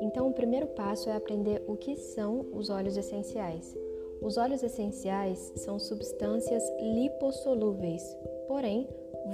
Então, 0.00 0.28
o 0.28 0.32
primeiro 0.32 0.66
passo 0.66 1.08
é 1.08 1.16
aprender 1.16 1.62
o 1.66 1.76
que 1.76 1.96
são 1.96 2.46
os 2.52 2.70
óleos 2.70 2.96
essenciais. 2.96 3.76
Os 4.20 4.36
óleos 4.36 4.62
essenciais 4.62 5.52
são 5.56 5.78
substâncias 5.78 6.62
lipossolúveis, 6.80 8.02
porém 8.46 8.86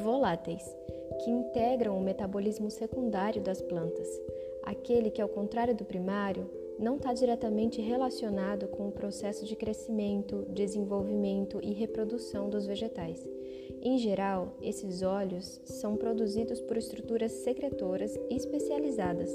voláteis, 0.03 0.65
que 1.25 1.31
integram 1.31 1.99
o 1.99 2.03
metabolismo 2.03 2.71
secundário 2.71 3.43
das 3.43 3.61
plantas, 3.61 4.09
aquele 4.63 5.11
que, 5.11 5.21
ao 5.21 5.29
contrário 5.29 5.75
do 5.75 5.85
primário, 5.85 6.49
não 6.79 6.97
está 6.97 7.13
diretamente 7.13 7.83
relacionado 7.83 8.69
com 8.69 8.89
o 8.89 8.93
processo 8.93 9.45
de 9.45 9.57
crescimento, 9.57 10.47
desenvolvimento 10.49 11.59
e 11.63 11.73
reprodução 11.73 12.49
dos 12.49 12.67
vegetais. 12.67 13.27
Em 13.83 13.99
geral, 13.99 14.57
esses 14.61 15.03
óleos 15.03 15.61
são 15.65 15.97
produzidos 15.97 16.61
por 16.61 16.77
estruturas 16.77 17.33
secretoras 17.33 18.19
especializadas, 18.29 19.31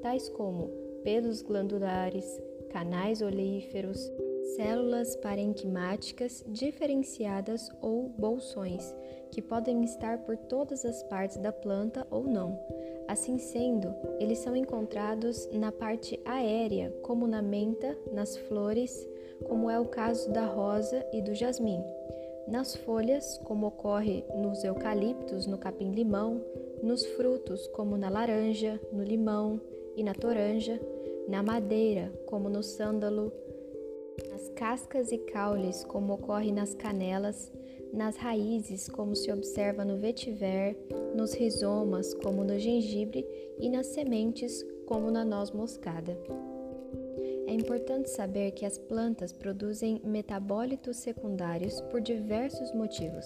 tais 0.00 0.28
como 0.28 0.68
pelos 1.02 1.42
glandulares, 1.42 2.40
canais 2.70 3.22
olíferos, 3.22 4.10
células 4.56 5.16
parenquimáticas 5.16 6.44
diferenciadas 6.46 7.70
ou 7.80 8.08
bolsões, 8.08 8.94
que 9.30 9.42
podem 9.42 9.84
estar 9.84 10.18
por 10.18 10.36
todas 10.36 10.84
as 10.84 11.02
partes 11.04 11.36
da 11.36 11.52
planta 11.52 12.06
ou 12.10 12.24
não. 12.24 12.58
Assim 13.06 13.38
sendo, 13.38 13.94
eles 14.18 14.38
são 14.38 14.54
encontrados 14.54 15.48
na 15.52 15.72
parte 15.72 16.20
aérea, 16.24 16.94
como 17.02 17.26
na 17.26 17.42
menta, 17.42 17.96
nas 18.12 18.36
flores, 18.36 19.06
como 19.46 19.70
é 19.70 19.78
o 19.78 19.86
caso 19.86 20.30
da 20.30 20.44
rosa 20.44 21.04
e 21.12 21.22
do 21.22 21.34
jasmim. 21.34 21.82
Nas 22.50 22.74
folhas, 22.76 23.38
como 23.44 23.66
ocorre 23.66 24.24
nos 24.34 24.64
eucaliptos, 24.64 25.46
no 25.46 25.58
capim-limão, 25.58 26.42
nos 26.82 27.04
frutos, 27.04 27.66
como 27.68 27.98
na 27.98 28.08
laranja, 28.08 28.80
no 28.90 29.04
limão 29.04 29.60
e 29.94 30.02
na 30.02 30.14
toranja, 30.14 30.80
na 31.28 31.42
madeira, 31.42 32.10
como 32.24 32.48
no 32.48 32.62
sândalo, 32.62 33.30
nas 34.30 34.48
cascas 34.50 35.12
e 35.12 35.18
caules, 35.18 35.84
como 35.84 36.14
ocorre 36.14 36.50
nas 36.50 36.72
canelas, 36.72 37.52
nas 37.92 38.16
raízes, 38.16 38.88
como 38.88 39.14
se 39.14 39.30
observa 39.30 39.84
no 39.84 39.98
vetiver, 39.98 40.74
nos 41.14 41.34
rizomas, 41.34 42.14
como 42.14 42.44
no 42.44 42.58
gengibre, 42.58 43.26
e 43.58 43.68
nas 43.68 43.88
sementes, 43.88 44.64
como 44.86 45.10
na 45.10 45.24
noz 45.24 45.50
moscada. 45.50 46.16
É 47.48 47.52
importante 47.54 48.10
saber 48.10 48.50
que 48.50 48.66
as 48.66 48.76
plantas 48.76 49.32
produzem 49.32 50.02
metabólitos 50.04 50.98
secundários 50.98 51.80
por 51.90 51.98
diversos 51.98 52.74
motivos, 52.74 53.24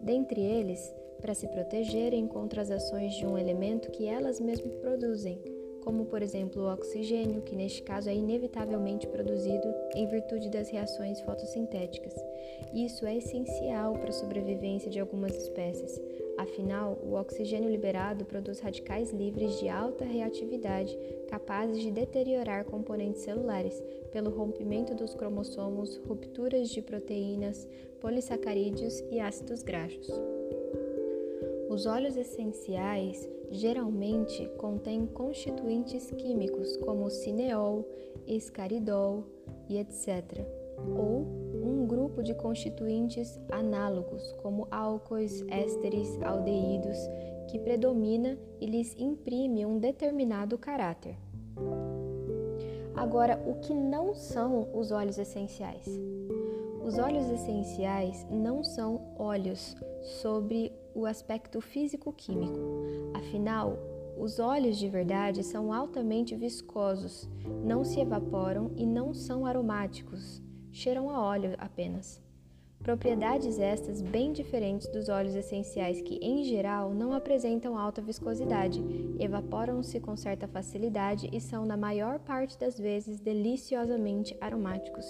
dentre 0.00 0.40
eles, 0.40 0.90
para 1.20 1.34
se 1.34 1.46
protegerem 1.48 2.26
contra 2.26 2.62
as 2.62 2.70
ações 2.70 3.12
de 3.12 3.26
um 3.26 3.36
elemento 3.36 3.90
que 3.90 4.06
elas 4.06 4.40
mesmas 4.40 4.74
produzem, 4.76 5.38
como 5.84 6.06
por 6.06 6.22
exemplo 6.22 6.62
o 6.62 6.72
oxigênio, 6.72 7.42
que 7.42 7.54
neste 7.54 7.82
caso 7.82 8.08
é 8.08 8.14
inevitavelmente 8.14 9.06
produzido 9.06 9.68
em 9.94 10.06
virtude 10.06 10.48
das 10.48 10.70
reações 10.70 11.20
fotossintéticas. 11.20 12.14
Isso 12.72 13.04
é 13.04 13.18
essencial 13.18 13.92
para 13.98 14.08
a 14.08 14.14
sobrevivência 14.14 14.90
de 14.90 14.98
algumas 14.98 15.36
espécies. 15.36 16.00
Afinal, 16.38 16.96
o 17.02 17.14
oxigênio 17.14 17.68
liberado 17.68 18.24
produz 18.24 18.60
radicais 18.60 19.12
livres 19.12 19.58
de 19.58 19.68
alta 19.68 20.04
reatividade, 20.04 20.96
capazes 21.28 21.80
de 21.80 21.90
deteriorar 21.90 22.64
componentes 22.64 23.22
celulares 23.22 23.82
pelo 24.12 24.30
rompimento 24.30 24.94
dos 24.94 25.14
cromossomos, 25.14 25.96
rupturas 26.06 26.68
de 26.68 26.80
proteínas, 26.80 27.66
polissacarídeos 28.00 29.00
e 29.10 29.18
ácidos 29.18 29.64
graxos. 29.64 30.08
Os 31.68 31.86
óleos 31.86 32.16
essenciais 32.16 33.28
geralmente 33.50 34.48
contêm 34.58 35.06
constituintes 35.06 36.08
químicos 36.12 36.76
como 36.76 37.10
cineol, 37.10 37.84
escaridol 38.28 39.24
e 39.68 39.76
etc., 39.78 40.46
ou 40.96 41.47
grupo 42.18 42.22
de 42.22 42.34
constituintes 42.34 43.38
análogos 43.50 44.32
como 44.42 44.66
álcoois, 44.70 45.44
ésteres, 45.48 46.20
aldeídos, 46.22 46.98
que 47.48 47.58
predomina 47.58 48.36
e 48.60 48.66
lhes 48.66 48.94
imprime 48.98 49.64
um 49.64 49.78
determinado 49.78 50.58
caráter. 50.58 51.16
Agora, 52.94 53.40
o 53.46 53.60
que 53.60 53.72
não 53.72 54.14
são 54.14 54.68
os 54.74 54.90
óleos 54.90 55.18
essenciais? 55.18 55.86
Os 56.84 56.98
óleos 56.98 57.30
essenciais 57.30 58.26
não 58.30 58.64
são 58.64 59.14
óleos 59.16 59.76
sobre 60.02 60.72
o 60.94 61.06
aspecto 61.06 61.60
físico-químico. 61.60 62.58
Afinal, 63.14 63.78
os 64.18 64.40
óleos 64.40 64.76
de 64.76 64.88
verdade 64.88 65.44
são 65.44 65.72
altamente 65.72 66.34
viscosos, 66.34 67.28
não 67.64 67.84
se 67.84 68.00
evaporam 68.00 68.72
e 68.76 68.84
não 68.84 69.14
são 69.14 69.46
aromáticos, 69.46 70.42
cheiram 70.72 71.10
a 71.10 71.22
óleo 71.22 71.54
apenas. 71.58 72.20
Propriedades 72.82 73.58
estas 73.58 74.00
bem 74.00 74.32
diferentes 74.32 74.86
dos 74.88 75.08
óleos 75.08 75.34
essenciais 75.34 76.00
que, 76.00 76.14
em 76.22 76.44
geral, 76.44 76.94
não 76.94 77.12
apresentam 77.12 77.76
alta 77.76 78.00
viscosidade, 78.00 78.80
evaporam-se 79.18 79.98
com 79.98 80.16
certa 80.16 80.46
facilidade 80.46 81.28
e 81.32 81.40
são, 81.40 81.66
na 81.66 81.76
maior 81.76 82.20
parte 82.20 82.56
das 82.56 82.78
vezes, 82.78 83.18
deliciosamente 83.18 84.36
aromáticos. 84.40 85.06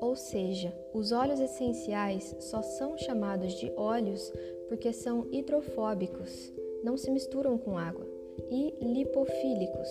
Ou 0.00 0.14
seja, 0.14 0.72
os 0.92 1.12
óleos 1.12 1.40
essenciais 1.40 2.36
só 2.40 2.62
são 2.62 2.96
chamados 2.96 3.54
de 3.54 3.72
óleos 3.76 4.32
porque 4.68 4.92
são 4.92 5.26
hidrofóbicos, 5.32 6.52
não 6.84 6.96
se 6.96 7.10
misturam 7.10 7.58
com 7.58 7.76
água, 7.76 8.06
e 8.50 8.74
lipofílicos, 8.80 9.88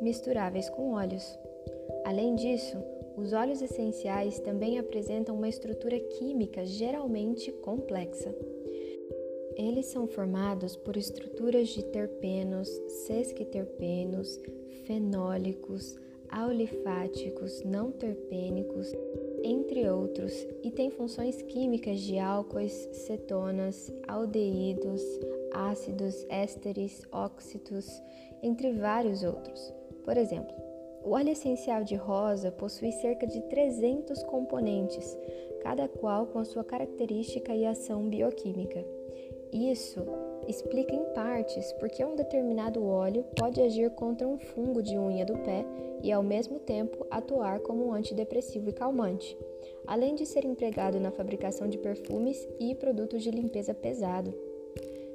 misturáveis 0.00 0.68
com 0.68 0.92
óleos. 0.92 1.38
Além 2.04 2.34
disso, 2.34 2.76
os 3.16 3.32
óleos 3.32 3.60
essenciais 3.62 4.40
também 4.40 4.78
apresentam 4.78 5.36
uma 5.36 5.48
estrutura 5.48 5.98
química 5.98 6.64
geralmente 6.64 7.52
complexa. 7.52 8.34
Eles 9.56 9.86
são 9.86 10.06
formados 10.06 10.76
por 10.76 10.96
estruturas 10.96 11.68
de 11.68 11.84
terpenos, 11.84 12.68
sesquiterpenos, 13.06 14.40
fenólicos, 14.84 15.96
aulifáticos, 16.30 17.62
não 17.62 17.92
terpênicos, 17.92 18.90
entre 19.44 19.88
outros, 19.90 20.32
e 20.62 20.70
tem 20.70 20.90
funções 20.90 21.42
químicas 21.42 22.00
de 22.00 22.18
álcoois, 22.18 22.72
cetonas, 22.92 23.92
aldeídos, 24.08 25.02
ácidos, 25.52 26.24
ésteres, 26.30 27.02
óxidos, 27.12 27.86
entre 28.42 28.72
vários 28.72 29.22
outros. 29.22 29.72
Por 30.04 30.16
exemplo, 30.16 30.54
o 31.04 31.10
óleo 31.10 31.30
essencial 31.30 31.82
de 31.82 31.96
rosa 31.96 32.50
possui 32.52 32.92
cerca 32.92 33.26
de 33.26 33.40
300 33.42 34.22
componentes, 34.24 35.16
cada 35.62 35.88
qual 35.88 36.26
com 36.26 36.38
a 36.38 36.44
sua 36.44 36.64
característica 36.64 37.54
e 37.54 37.66
ação 37.66 38.08
bioquímica. 38.08 38.84
Isso 39.52 40.00
explica 40.48 40.94
em 40.94 41.04
partes 41.12 41.72
porque 41.74 42.04
um 42.04 42.16
determinado 42.16 42.84
óleo 42.84 43.24
pode 43.36 43.60
agir 43.60 43.90
contra 43.90 44.26
um 44.26 44.38
fungo 44.38 44.82
de 44.82 44.98
unha 44.98 45.26
do 45.26 45.36
pé 45.38 45.64
e, 46.02 46.10
ao 46.10 46.22
mesmo 46.22 46.58
tempo, 46.58 47.06
atuar 47.10 47.60
como 47.60 47.86
um 47.86 47.92
antidepressivo 47.92 48.70
e 48.70 48.72
calmante, 48.72 49.36
além 49.86 50.14
de 50.14 50.24
ser 50.24 50.44
empregado 50.44 50.98
na 50.98 51.10
fabricação 51.10 51.68
de 51.68 51.78
perfumes 51.78 52.48
e 52.58 52.74
produtos 52.74 53.22
de 53.22 53.30
limpeza 53.30 53.74
pesado. 53.74 54.32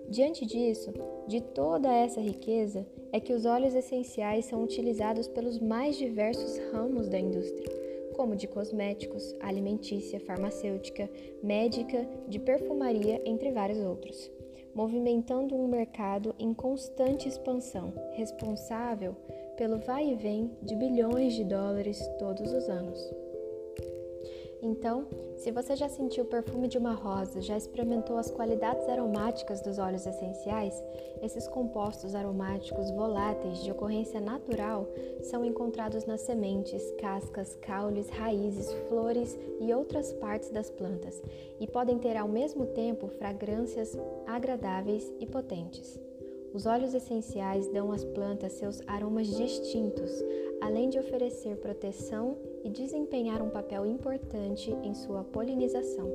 Diante 0.09 0.45
disso, 0.45 0.93
de 1.27 1.41
toda 1.41 1.93
essa 1.93 2.21
riqueza, 2.21 2.85
é 3.11 3.19
que 3.19 3.33
os 3.33 3.45
óleos 3.45 3.75
essenciais 3.75 4.45
são 4.45 4.63
utilizados 4.63 5.27
pelos 5.27 5.59
mais 5.59 5.97
diversos 5.97 6.57
ramos 6.71 7.07
da 7.07 7.19
indústria, 7.19 7.69
como 8.15 8.35
de 8.35 8.47
cosméticos, 8.47 9.35
alimentícia, 9.39 10.19
farmacêutica, 10.19 11.09
médica, 11.43 12.07
de 12.27 12.39
perfumaria, 12.39 13.21
entre 13.25 13.51
vários 13.51 13.79
outros 13.79 14.31
movimentando 14.77 15.55
um 15.55 15.67
mercado 15.67 16.35
em 16.37 16.53
constante 16.53 17.27
expansão, 17.27 17.91
responsável 18.11 19.15
pelo 19.57 19.79
vai 19.79 20.11
e 20.11 20.13
vem 20.13 20.51
de 20.61 20.75
bilhões 20.75 21.33
de 21.33 21.43
dólares 21.43 21.99
todos 22.19 22.53
os 22.53 22.69
anos. 22.69 23.26
Então, 24.61 25.07
se 25.35 25.51
você 25.51 25.75
já 25.75 25.87
sentiu 25.87 26.23
o 26.23 26.27
perfume 26.27 26.67
de 26.67 26.79
uma 26.79 26.93
rosa, 26.93 27.41
já 27.41 27.55
experimentou 27.55 28.17
as 28.17 28.31
qualidades 28.31 28.89
aromáticas 28.89 29.61
dos 29.61 29.77
óleos 29.77 30.07
essenciais, 30.07 30.81
esses 31.21 31.47
compostos 31.47 32.15
aromáticos 32.15 32.89
voláteis 32.91 33.63
de 33.63 33.71
ocorrência 33.71 34.19
natural 34.19 34.87
são 35.21 35.45
encontrados 35.45 36.05
nas 36.05 36.21
sementes, 36.21 36.83
cascas, 36.99 37.55
caules, 37.61 38.09
raízes, 38.09 38.73
flores 38.89 39.37
e 39.59 39.71
outras 39.73 40.11
partes 40.13 40.49
das 40.49 40.71
plantas 40.71 41.21
e 41.59 41.67
podem 41.67 41.99
ter 41.99 42.17
ao 42.17 42.27
mesmo 42.27 42.65
tempo 42.65 43.07
fragrâncias 43.07 43.95
agradáveis 44.25 45.11
e 45.19 45.27
potentes. 45.27 45.99
Os 46.53 46.65
óleos 46.65 46.95
essenciais 46.95 47.67
dão 47.67 47.91
às 47.91 48.03
plantas 48.03 48.53
seus 48.53 48.81
aromas 48.87 49.27
distintos, 49.27 50.11
além 50.61 50.89
de 50.89 50.97
oferecer 50.97 51.57
proteção 51.57 52.35
e 52.63 52.69
desempenhar 52.69 53.41
um 53.41 53.49
papel 53.49 53.85
importante 53.85 54.71
em 54.83 54.93
sua 54.93 55.23
polinização. 55.23 56.11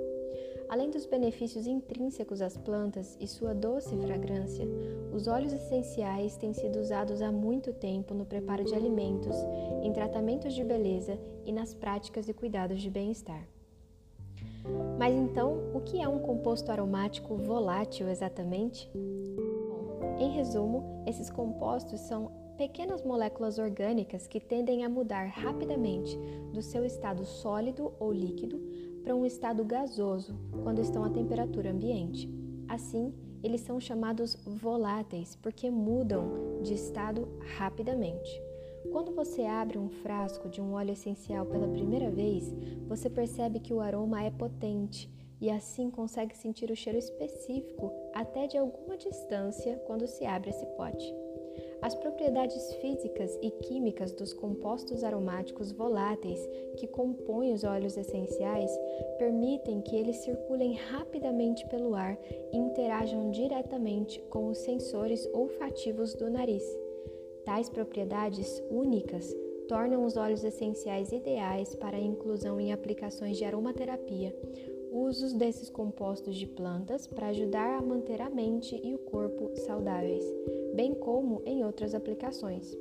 Além 0.68 0.88
dos 0.88 1.04
benefícios 1.04 1.66
intrínsecos 1.66 2.40
às 2.40 2.56
plantas 2.56 3.16
e 3.20 3.26
sua 3.26 3.54
doce 3.54 3.94
fragrância, 3.98 4.66
os 5.12 5.28
óleos 5.28 5.52
essenciais 5.52 6.36
têm 6.36 6.54
sido 6.54 6.78
usados 6.78 7.20
há 7.20 7.30
muito 7.30 7.74
tempo 7.74 8.14
no 8.14 8.24
preparo 8.24 8.64
de 8.64 8.74
alimentos, 8.74 9.36
em 9.82 9.92
tratamentos 9.92 10.54
de 10.54 10.64
beleza 10.64 11.18
e 11.44 11.52
nas 11.52 11.74
práticas 11.74 12.26
e 12.26 12.32
cuidados 12.32 12.80
de 12.80 12.88
bem-estar. 12.88 13.46
Mas 14.98 15.14
então, 15.14 15.58
o 15.74 15.80
que 15.80 16.00
é 16.00 16.08
um 16.08 16.20
composto 16.20 16.70
aromático 16.72 17.36
volátil 17.36 18.08
exatamente? 18.08 18.90
Bom, 18.94 20.16
em 20.18 20.30
resumo, 20.30 21.02
esses 21.06 21.28
compostos 21.28 22.00
são 22.00 22.30
pequenas 22.62 23.02
moléculas 23.02 23.58
orgânicas 23.58 24.28
que 24.28 24.38
tendem 24.38 24.84
a 24.84 24.88
mudar 24.88 25.24
rapidamente 25.26 26.16
do 26.52 26.62
seu 26.62 26.84
estado 26.84 27.24
sólido 27.24 27.92
ou 27.98 28.12
líquido 28.12 28.56
para 29.02 29.16
um 29.16 29.26
estado 29.26 29.64
gasoso 29.64 30.38
quando 30.62 30.80
estão 30.80 31.02
à 31.02 31.10
temperatura 31.10 31.72
ambiente. 31.72 32.30
Assim, 32.68 33.12
eles 33.42 33.62
são 33.62 33.80
chamados 33.80 34.36
voláteis 34.46 35.34
porque 35.42 35.68
mudam 35.72 36.60
de 36.62 36.74
estado 36.74 37.26
rapidamente. 37.58 38.30
Quando 38.92 39.12
você 39.12 39.42
abre 39.42 39.76
um 39.76 39.88
frasco 39.88 40.48
de 40.48 40.60
um 40.60 40.74
óleo 40.74 40.92
essencial 40.92 41.44
pela 41.44 41.66
primeira 41.66 42.12
vez, 42.12 42.54
você 42.86 43.10
percebe 43.10 43.58
que 43.58 43.74
o 43.74 43.80
aroma 43.80 44.22
é 44.22 44.30
potente 44.30 45.10
e 45.40 45.50
assim 45.50 45.90
consegue 45.90 46.36
sentir 46.36 46.70
o 46.70 46.76
cheiro 46.76 46.96
específico 47.00 47.90
até 48.14 48.46
de 48.46 48.56
alguma 48.56 48.96
distância 48.96 49.82
quando 49.84 50.06
se 50.06 50.24
abre 50.24 50.50
esse 50.50 50.64
pote. 50.76 51.12
As 51.82 51.96
propriedades 51.96 52.72
físicas 52.74 53.36
e 53.42 53.50
químicas 53.50 54.12
dos 54.12 54.32
compostos 54.32 55.02
aromáticos 55.02 55.72
voláteis 55.72 56.48
que 56.76 56.86
compõem 56.86 57.52
os 57.52 57.64
óleos 57.64 57.96
essenciais 57.96 58.70
permitem 59.18 59.82
que 59.82 59.96
eles 59.96 60.18
circulem 60.18 60.74
rapidamente 60.74 61.66
pelo 61.66 61.96
ar 61.96 62.16
e 62.52 62.56
interajam 62.56 63.32
diretamente 63.32 64.20
com 64.30 64.46
os 64.46 64.58
sensores 64.58 65.28
olfativos 65.34 66.14
do 66.14 66.30
nariz. 66.30 66.62
Tais 67.44 67.68
propriedades 67.68 68.62
únicas 68.70 69.34
tornam 69.66 70.04
os 70.04 70.16
óleos 70.16 70.44
essenciais 70.44 71.10
ideais 71.10 71.74
para 71.74 71.96
a 71.96 72.00
inclusão 72.00 72.60
em 72.60 72.72
aplicações 72.72 73.36
de 73.36 73.44
aromaterapia, 73.44 74.32
usos 74.92 75.32
desses 75.32 75.70
compostos 75.70 76.36
de 76.36 76.46
plantas 76.46 77.06
para 77.06 77.28
ajudar 77.28 77.78
a 77.78 77.82
manter 77.82 78.20
a 78.20 78.28
mente 78.28 78.78
e 78.84 78.94
o 78.94 78.98
corpo 78.98 79.50
saudáveis, 79.56 80.24
bem 80.74 80.94
como 80.94 81.40
em 81.46 81.64
outras 81.64 81.94
aplicações. 81.94 82.76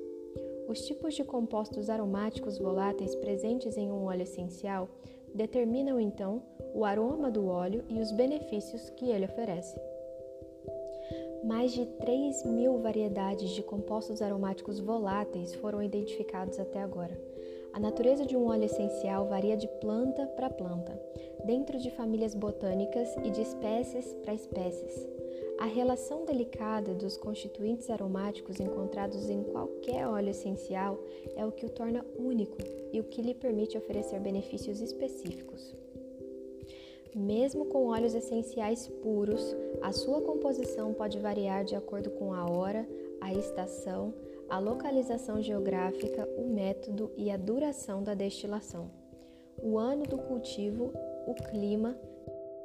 Os 0.68 0.86
tipos 0.86 1.14
de 1.16 1.24
compostos 1.24 1.90
aromáticos 1.90 2.58
voláteis 2.58 3.16
presentes 3.16 3.78
em 3.78 3.90
um 3.90 4.06
óleo 4.06 4.24
essencial 4.24 4.90
determinam 5.34 6.00
então 6.00 6.44
o 6.74 6.84
aroma 6.84 7.32
do 7.32 7.48
óleo 7.48 7.84
e 7.88 8.00
os 8.00 8.12
benefícios 8.12 8.90
que 8.92 9.10
ele 9.10 9.26
oferece. 9.26 9.80
Mais 11.46 11.72
de 11.72 11.86
3 11.86 12.46
mil 12.46 12.78
variedades 12.80 13.50
de 13.52 13.64
compostos 13.64 14.22
aromáticos 14.22 14.80
voláteis 14.80 15.56
foram 15.56 15.82
identificados 15.82 16.60
até 16.60 16.82
agora. 16.82 17.31
A 17.74 17.80
natureza 17.80 18.26
de 18.26 18.36
um 18.36 18.48
óleo 18.48 18.66
essencial 18.66 19.28
varia 19.28 19.56
de 19.56 19.68
planta 19.80 20.28
para 20.28 20.50
planta, 20.50 21.00
dentro 21.46 21.80
de 21.80 21.90
famílias 21.92 22.36
botânicas 22.36 23.16
e 23.24 23.30
de 23.30 23.42
espécies 23.42 24.14
para 24.24 24.34
espécies. 24.34 25.08
A 25.58 25.66
relação 25.66 26.26
delicada 26.26 26.94
dos 26.94 27.16
constituintes 27.18 27.90
aromáticos 27.90 28.60
encontrados 28.60 29.30
em 29.30 29.44
qualquer 29.44 30.08
óleo 30.08 30.30
essencial 30.30 31.00
é 31.36 31.46
o 31.46 31.52
que 31.52 31.66
o 31.66 31.70
torna 31.70 32.06
único 32.18 32.58
e 32.92 33.00
o 33.00 33.04
que 33.06 33.22
lhe 33.22 33.34
permite 33.34 33.78
oferecer 33.78 34.20
benefícios 34.20 34.82
específicos. 34.82 35.74
Mesmo 37.16 37.66
com 37.66 37.88
óleos 37.88 38.16
essenciais 38.16 38.88
puros, 38.88 39.56
a 39.82 39.92
sua 39.92 40.22
composição 40.22 40.94
pode 40.94 41.20
variar 41.20 41.64
de 41.64 41.76
acordo 41.76 42.10
com 42.12 42.34
a 42.34 42.50
hora, 42.50 42.88
a 43.20 43.34
estação, 43.34 44.14
a 44.52 44.60
localização 44.60 45.42
geográfica, 45.42 46.28
o 46.38 46.46
método 46.46 47.10
e 47.16 47.32
a 47.32 47.38
duração 47.38 48.04
da 48.04 48.14
destilação, 48.14 48.92
o 49.64 49.78
ano 49.78 50.04
do 50.04 50.18
cultivo, 50.18 50.92
o 51.26 51.34
clima, 51.50 51.98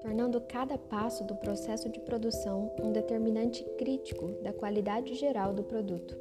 tornando 0.02 0.40
cada 0.40 0.76
passo 0.76 1.22
do 1.22 1.36
processo 1.36 1.88
de 1.88 2.00
produção 2.00 2.72
um 2.82 2.90
determinante 2.90 3.62
crítico 3.78 4.32
da 4.42 4.52
qualidade 4.52 5.14
geral 5.14 5.54
do 5.54 5.62
produto. 5.62 6.18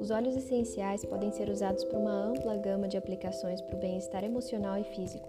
Os 0.00 0.10
óleos 0.10 0.36
essenciais 0.36 1.04
podem 1.04 1.30
ser 1.30 1.48
usados 1.48 1.84
para 1.84 1.98
uma 1.98 2.10
ampla 2.10 2.56
gama 2.56 2.88
de 2.88 2.96
aplicações 2.96 3.60
para 3.60 3.76
o 3.76 3.80
bem-estar 3.80 4.24
emocional 4.24 4.76
e 4.76 4.84
físico, 4.84 5.28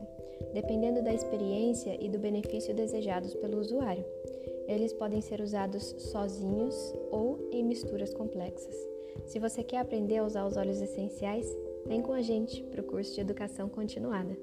dependendo 0.55 1.03
da 1.03 1.13
experiência 1.13 1.95
e 2.03 2.09
do 2.09 2.17
benefício 2.17 2.73
desejados 2.73 3.35
pelo 3.35 3.59
usuário. 3.59 4.05
Eles 4.67 4.91
podem 4.91 5.21
ser 5.21 5.39
usados 5.39 5.93
sozinhos 5.99 6.95
ou 7.11 7.47
em 7.51 7.63
misturas 7.63 8.11
complexas. 8.11 8.94
Se 9.25 9.39
você 9.39 9.63
quer 9.63 9.79
aprender 9.79 10.17
a 10.17 10.25
usar 10.25 10.45
os 10.45 10.57
óleos 10.57 10.81
essenciais, 10.81 11.47
vem 11.85 12.01
com 12.01 12.13
a 12.13 12.21
gente 12.21 12.61
para 12.63 12.81
o 12.81 12.83
curso 12.83 13.13
de 13.13 13.21
Educação 13.21 13.69
Continuada. 13.69 14.37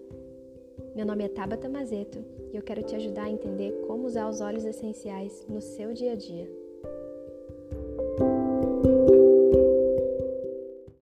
Meu 0.95 1.07
nome 1.07 1.25
é 1.25 1.29
Tabata 1.29 1.69
Mazeto 1.69 2.25
e 2.53 2.57
eu 2.57 2.63
quero 2.63 2.83
te 2.83 2.95
ajudar 2.95 3.25
a 3.25 3.31
entender 3.31 3.73
como 3.87 4.07
usar 4.07 4.29
os 4.29 4.41
óleos 4.41 4.65
essenciais 4.65 5.47
no 5.49 5.61
seu 5.61 5.93
dia 5.93 6.13
a 6.13 6.17
dia. 6.17 6.62